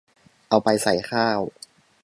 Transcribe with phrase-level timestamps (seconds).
[0.49, 1.39] เอาไปใส่ข้าว